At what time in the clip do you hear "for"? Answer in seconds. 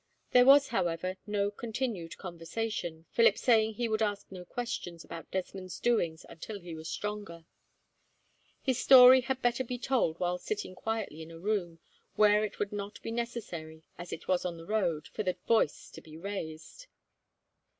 15.09-15.21